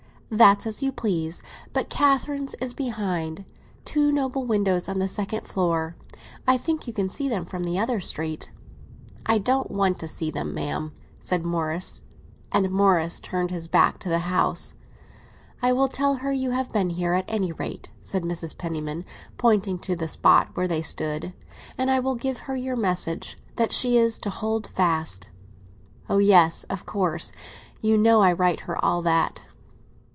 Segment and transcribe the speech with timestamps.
[0.33, 1.41] "That's as you please.
[1.73, 3.43] But Catherine's is behind;
[3.83, 5.97] two noble windows on the second floor.
[6.47, 8.49] I think you can see them from the other street."
[9.25, 10.93] "I don't want to see them, ma'am!"
[11.29, 14.75] And Morris turned his back to the house.
[15.61, 18.57] "I will tell her you have been here, at any rate," said Mrs.
[18.57, 19.03] Penniman,
[19.37, 21.33] pointing to the spot where they stood;
[21.77, 25.29] "and I will give her your message—that she is to hold fast!"
[26.09, 26.63] "Oh, yes!
[26.69, 27.33] of course.
[27.81, 29.41] You know I write her all that."